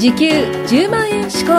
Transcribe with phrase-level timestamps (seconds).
[0.00, 1.52] 時給10万円志向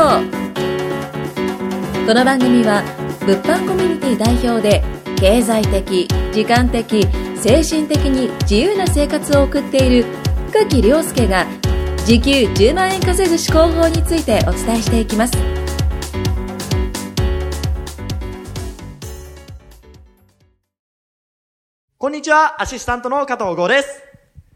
[2.08, 2.82] この番組は
[3.20, 4.84] 物販コミュニティ代表で
[5.20, 10.06] 経済的時間的精神的に自由な生活を送っている
[10.50, 11.46] 深木亮介が
[12.08, 15.38] 時給10万円稼ぐ思考法についてお伝えしていきます
[22.00, 24.11] こんにちは、アシスタントの加藤剛です。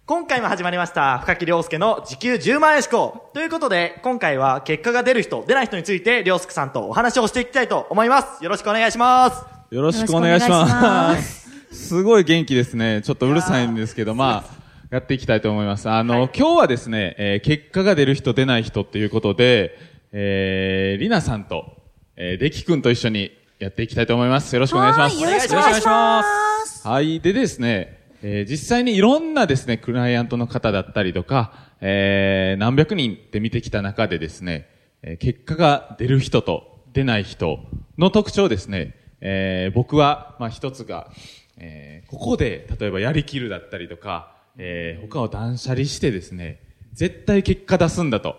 [0.08, 3.28] 今回も始まりました、深木亮介の時給10万円志向。
[3.34, 8.44] ということで、今回は結果が出る人、出ない人について、亮介さんとお話をしていきたいと思います。
[8.44, 9.44] よろしくお願いします。
[9.72, 11.50] よろしくお願いします。
[11.72, 13.02] すごい元気ですね。
[13.04, 14.54] ちょっとうるさいんですけど、まあ、
[14.92, 15.90] やっていきたいと思います。
[15.90, 19.76] あの、今日はですね、えー結果が出る人、出ない人っていうことで、
[20.12, 21.82] えー、りなさんと、
[22.16, 24.54] えー、できくんと一緒にやっていきたいと思います。
[24.54, 25.16] よろしくお願いします。
[25.16, 26.88] はいよろしくお願いします。
[26.88, 27.20] はい。
[27.22, 34.68] でですね、えー実際にいろんなですね、クライアントの方だったりとか、えー何百人って見てきた中でですね、
[35.02, 37.60] え結果が出る人と出ない人
[37.98, 41.12] の特徴ですね、えー僕は、まあ一つが、
[41.58, 46.62] えーここで、例えばやりきるだったりとか、えー他を断捨離してですね、
[46.94, 48.32] 絶対結果出すんだと。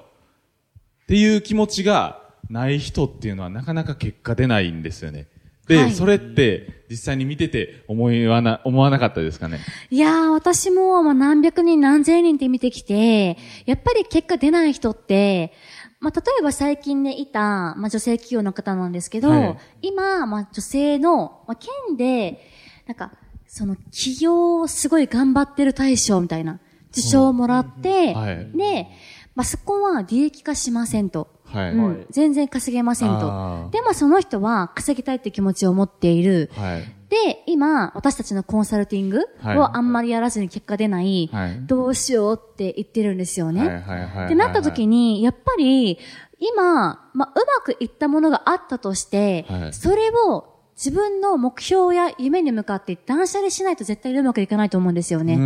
[1.05, 5.27] っていう気持ちがない人っていうのはなかなか結果出ないんですよね。
[5.67, 9.59] で、はいそれって実際に見てて思いはな、思わなかったですかね？
[9.91, 13.37] いやー、私も、まあ、何百人何千人って見てきて、
[13.67, 15.53] やっぱり結果出ない人って、
[15.99, 22.41] まあ、例えば最近ね、いた、まあ、女性企業の方なんですけど、はい今、まあ、女性の、まあ、県で、
[22.87, 23.13] なんか、
[23.49, 26.61] その、企業をすごい頑張ってる大賞みたいな、
[26.93, 28.87] 受賞をもらって、はいで、
[29.35, 31.35] まあ、そこは利益化しませんと。
[31.57, 31.71] はい。
[31.73, 33.71] うん、全然稼げませんあとー。
[33.71, 36.51] でもその人は稼ぎたいって気持ちを持っている。
[36.55, 36.83] はい。
[37.09, 43.85] で、今、私たちのコンサルティングはいをあんまりやらずに結果出ない、はいどうしようって言ってるんですよね。
[44.25, 45.99] ってなった時に、やっぱり、
[46.39, 55.25] 今、まあ、うまくいったものがあったとして、はいそれを自分の目標や夢に向かって断捨離しないと絶対うまくいかないと思うんですよ。
[55.25, 55.35] ね。
[55.35, 55.41] うん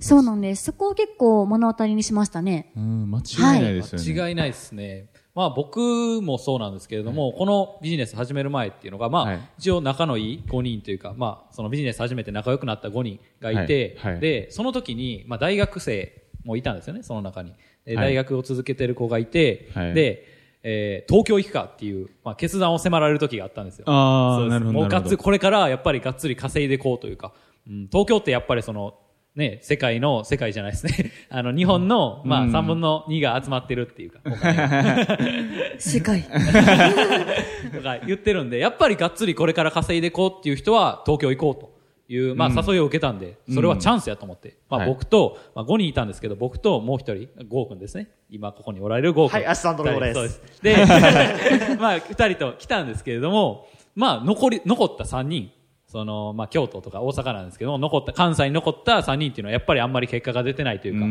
[0.00, 0.02] ん。
[0.02, 0.64] そうなんです。
[0.64, 2.72] そこを結構目の当たりにしましたね。
[2.76, 3.22] うん、間違
[3.58, 4.20] いないですよね。
[4.20, 5.10] 間違いないですね。
[5.34, 17.54] まあ僕もそうなんですけれども、このビジネス始める前っていうのが、まあ、はい一応仲のいい5人というか、まあそのビジネス始めて仲良くなった5人がいて、はいはいで、その時に、まあ大学生もいたんですよね、その中に。
[17.84, 20.26] ではい大学を続けてる子がいて、はいで、
[20.62, 23.84] えー東京行くかっていう、まあ決断を迫られる時があったんですよ。
[23.86, 27.32] あーそうですなるほどもうがっつり、なるほどこれからやっぱりがっつり稼いでいこうというか、
[27.68, 28.94] うん、東京ってやっぱりその、
[29.36, 31.12] ね、世界の、世界じゃないですね。
[31.30, 34.18] あの、日本の、まあ、うん3分の2が集まってるっていうか、
[35.78, 36.22] 世界。
[37.72, 41.80] とか言ってるんで、やっぱりがっつりこれから稼いでいこうっていう人は東京行こうと
[42.12, 48.08] いう、まあ、誘いを受けたんで、それはチャンスやと思って、まあ、はい僕と、まあ、5人いたんですけど、僕ともう一人、ゴー君ですね。
[48.30, 49.40] 今ここにおられるゴー君。
[49.42, 51.68] はいアシスタントのゴーですそうです。
[51.68, 55.52] で、まあ、二人と来たんですけれども、まあ、残り、残った3人。
[55.90, 61.10] その、まあ、京都とか大阪なんですけども、残った、関西に残った3人っていうのはやっぱりあんまり結果が出てないというか、うん。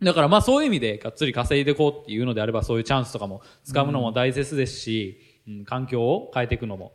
[0.00, 0.04] うん。
[0.04, 6.94] だからまあそういう意味でがっつり稼いでいこうっていうのであればそういうチャンスとかも掴むのも大切ですし、うん環境を変えていくのも、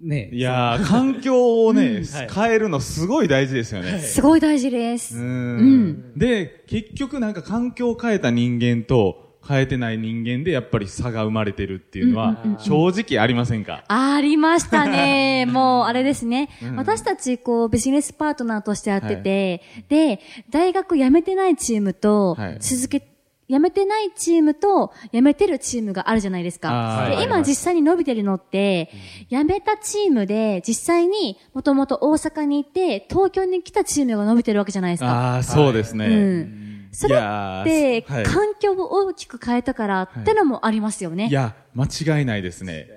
[0.00, 0.30] ね。
[0.32, 2.28] いやー、環境をね、はい。
[2.30, 3.98] 変えるのすごい大事ですよね。
[4.00, 5.18] すごい大事です。
[5.18, 6.18] うん。
[6.18, 13.84] で、結局なんか環境を変えた人間と変えてない人間でやっぱり差が生まれてるっていうのは正直ありませんか？
[13.88, 15.46] ありましたね。
[15.50, 16.48] もう、あれですね。
[16.76, 23.06] 私たち、こう、ビジネスパートナーとしてやってて、で、大学辞めてないチームとはい、続け、
[23.46, 27.06] 辞めてないチームと、辞めてるチームがあるじゃないですか。
[27.10, 28.90] で今実際に伸びてるのって、
[29.30, 35.34] 辞めたチームで、実際にもともと大阪にいて、東京に来たチームが伸びてるわけじゃないですか。
[35.34, 36.06] ああ、そうですね。
[36.06, 36.73] うん。
[36.94, 41.28] それって、環境を大きく変えたからってのもありますよね。
[41.28, 42.88] いや、間違いないですね。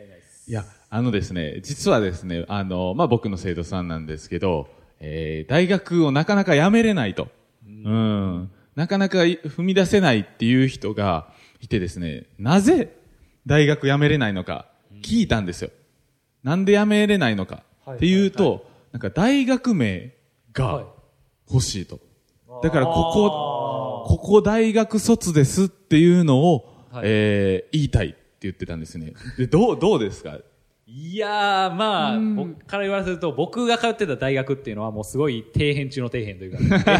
[0.47, 4.69] いや、あのですね、実はですね、あの、まあ、僕の生徒さんなんですけど、
[4.99, 7.27] えー、大学をなかなか辞めれないと。
[7.67, 8.51] うん。
[8.75, 11.27] なかなか踏み出せないっていう人が
[11.61, 12.95] いてですね、なぜ
[13.45, 14.67] 大学辞めれないのか
[15.03, 15.71] 聞いたんですよ。
[16.43, 20.13] なんで辞めれないのかっていうと、なんか大学名
[20.53, 20.85] が
[21.51, 21.99] 欲しいと。
[22.63, 23.56] だからここ、
[24.05, 29.13] ここ大学卒ですっていうのを、はいえー言いたいって言ってたんですね。
[29.37, 30.37] で、どう、どうですか？
[30.89, 36.91] いやー、まあ、僕から言わせると、僕が通ってた大学っていうのはもうすごい底辺中の底辺というか、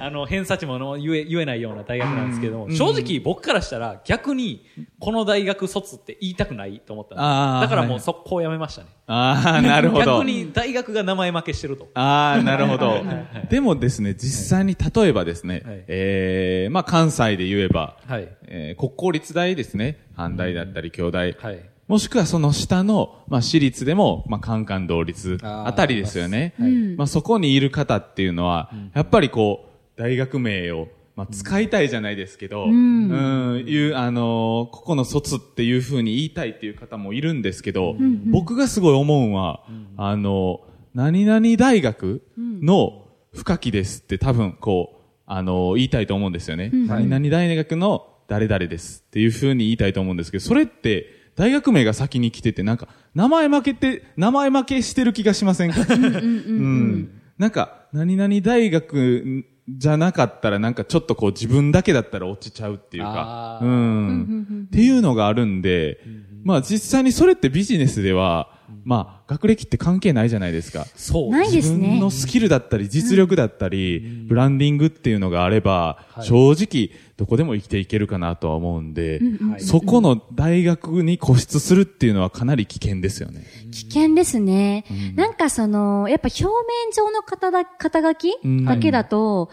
[0.02, 4.64] あの、偏差値もの言え、言えないような大学なんですけども、正直僕からしたら逆に、
[4.98, 8.88] この大学卒って言いたくないと思ったんでだからもうはい速攻やめましたね。
[9.06, 10.04] ああ、なるほど。
[10.20, 11.88] 逆に大学が名前負けしてると。
[11.92, 13.02] ああ、なるほど。
[13.50, 18.28] でもですね、実際に例えばですね、はいえー、まあ関西で言えば、はい。
[18.48, 21.70] えー国公立大ですね、阪大だったり京大、はい。
[21.90, 26.54] もしくはその下の、まあ私立でも、まあカンカン同立あーあたりですよね。
[26.56, 29.66] はいまあそこにいる方っていうのは、やっぱりこ
[29.96, 37.96] う、大学名を、まあ使いたいじゃないですけど、うん、いう、あのーここの卒っていう風に言いたいっていう方もいるんですけど、
[38.26, 39.64] 僕がすごい思うのは、
[39.96, 40.60] あの
[40.94, 46.70] 何々大学の深きですって多分こう、あの言いたいと思うんですよね。
[46.72, 55.80] 何々大学の誰々ですっていう風に言いたいと思うんですけど、それって、大学名が先に来てて、なんか、名前負けて、名前負けしてる気がしませんか？
[55.88, 57.08] うん。
[57.38, 63.58] なんか、何々大学じゃなかったら、なんかちょっとこう自分だけだったら落ちちゃうっていうか。
[63.62, 64.66] うん。
[64.66, 66.00] っていうのがあるんで、
[66.44, 70.86] まあ実際にそれってビジネスでは、まあ学歴って関係ないじゃないですか。
[70.96, 71.30] そう。
[71.30, 72.10] ないですね自分の。
[72.10, 83.44] スキルだったり、実力だったり、ブランディングっていうのがあれば、はい正直、どこでも生きていけるかなとは思うんで、はいそこの大学に固執するっていうのはかなり危険ですよね。
[83.70, 84.84] 危険ですね。
[85.14, 86.52] なんかその、やっぱ表面
[86.94, 89.50] 上の肩だ肩書きうんだけだと、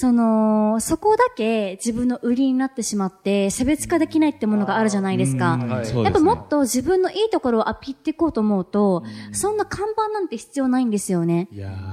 [0.00, 5.54] その、そこだけ自分の売りになってしまって、差別化できないってものがあるじゃないですか。
[5.54, 5.68] うんはい。
[5.68, 6.02] そうですね。
[6.04, 9.02] やっぱもっと自分のいいところをアピっていこうと思うと、
[9.32, 11.48] そんな看板なんて必要ないんですよね。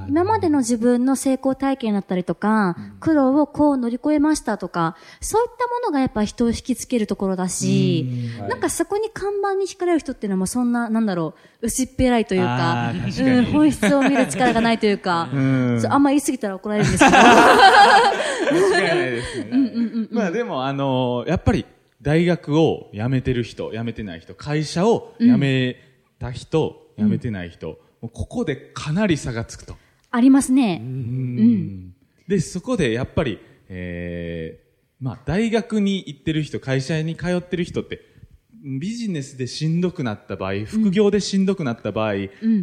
[0.07, 8.07] 今までの自分の成功体験だったりとか、苦労をこう乗り越えましたとか、そういったものがやっぱ人を引きつけるところだし、
[8.47, 12.99] なんかそこに看板に惹かれる人っていうのもそんな、なんだろう、薄っぺらいというかかに。
[13.21, 15.35] うん、本質を見る力がないというか、あ
[15.97, 17.17] んま言い過ぎたら怒られるんですけど。
[18.51, 20.07] 間違いないですね。
[20.11, 21.65] まあでも、あのーやっぱり
[22.01, 25.77] 大学を辞めてる人、辞めてない人、会社を辞め
[26.19, 29.75] た人、辞めてない人、もうここでかなり差がつくと。
[30.11, 30.81] ありますね。
[32.27, 33.39] で、そこでやっぱり、
[33.69, 34.65] えー
[35.01, 37.99] まあ大学に行ってる人、会社に通ってる人って、
[38.79, 42.13] ビジネスでしんどくなった場合、副業でしんどくなった場合、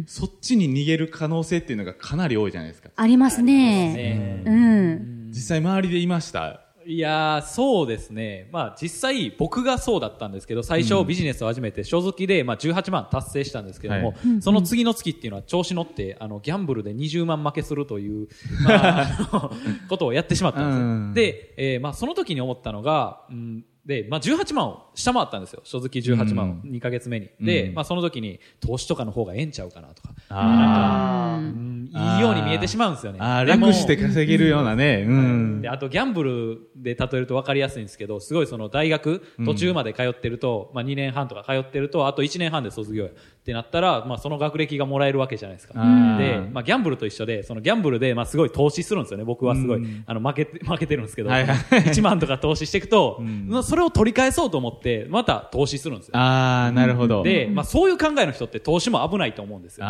[0.07, 2.89] そっちに逃げる可能性っていうのがかなり多いじゃないですか。
[2.95, 3.93] ありますね。
[3.93, 5.12] ねうん。
[5.12, 5.12] 実
[5.43, 6.59] 際周りでいました？
[6.85, 8.49] いやー、そうですね。
[8.51, 18.27] まあ実際僕がそうだったんですけど、最初ビジネスを始めて、所属でまあ18万達成したんですけども、はいその次の月っていうのは調子乗って、あの、ギャンブルで20万負けするという、
[18.65, 19.51] まあ、
[19.87, 20.85] ことをやってしまったんですよ。
[20.85, 25.61] うんで、えーまあその時に思ったのが、うんで、まあ18万を下回ったんですよ。
[25.65, 27.29] 所属18万を2ヶ月目に。
[27.41, 33.19] で、まあその時に投資とかの方がええんちゃうかなとか、あうんいいように見えてしまうんですよね。
[33.19, 35.05] 楽して稼げるようなね。
[35.07, 35.61] うん。
[35.61, 43.13] で、あとギャンブルで例えると分かりやすいんですけど、すごいその大学途中まで通ってると、まあ2年半とか通ってると、あと1年半で卒業やっ
[43.43, 45.73] てなったら、まあその学歴がもらえるわけじゃないですか。
[46.17, 49.23] で、まあギャンブルと一緒で、そのギャンブルで、まあすごい投資するんですよね。
[49.23, 53.21] 僕はすごい、あの負けて、 負けてるんですけど、はいはい1万とか投資していくと、
[53.61, 56.13] それを取り返そうと思って、また投資するんですよ。
[56.15, 57.21] あー、なるほど。
[57.23, 59.85] で、まあそういう考えの人って投資も危ないと思うんですよ。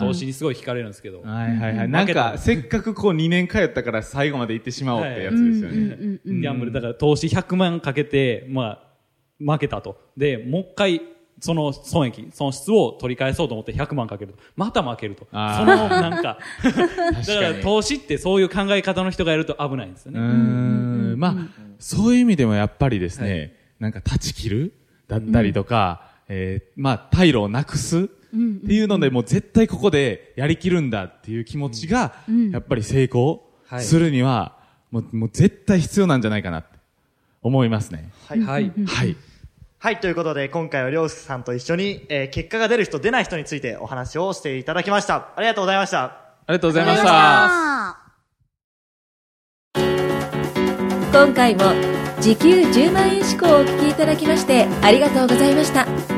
[0.00, 1.22] 投資にすごい惹かれるんですけど。
[1.28, 1.88] はいはいはい。
[1.88, 6.20] なん負けたか、せっかくこう2年通ったから最後まで行ってしまおうってやつですよね。
[6.24, 8.82] ギャンブル、だから投資100万かけて、ま
[9.40, 10.00] あ、負けたと。
[10.16, 11.02] で、もう一回、
[11.40, 14.38] その損益、損失を取り返そうと思って100万かけると。
[14.56, 15.26] また負けると。
[15.30, 16.72] その、なんか、だ
[17.14, 20.18] 確から投資ってそういう考え方の人がやると危ないんですよね。
[20.20, 21.14] ん。
[21.18, 21.34] まあ、
[21.78, 24.72] そういう意味でもやっぱりですね、なんか断ち切る
[25.06, 32.14] だったりとか、えーまあ、退路をなくすっていうので、もう絶対ここでやりきるんだっていう気持ちが、
[32.52, 34.56] やっぱり成功はいするには、
[34.90, 36.78] もう、もう絶対必要なんじゃないかなって
[37.42, 38.10] 思いますね。
[38.26, 38.40] はい。
[38.40, 38.72] はい。
[38.86, 39.16] はい。
[39.78, 45.28] はい、ということで、今回はりょうすけさんと一緒に、えー結果が出る人、出ない人についてお話をしていただきました。
[45.36, 46.04] ありがとうございました。
[46.04, 48.08] ありがとうございました。
[51.12, 51.62] 今回も
[52.20, 56.17] 時給10万円志向をお聞きいただきましてありがとうございました